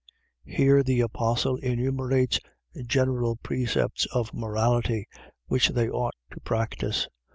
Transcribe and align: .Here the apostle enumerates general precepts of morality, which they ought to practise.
.Here 0.47 0.81
the 0.81 1.01
apostle 1.01 1.57
enumerates 1.57 2.39
general 2.87 3.35
precepts 3.35 4.07
of 4.11 4.33
morality, 4.33 5.07
which 5.45 5.69
they 5.69 5.87
ought 5.91 6.15
to 6.31 6.39
practise. 6.39 7.07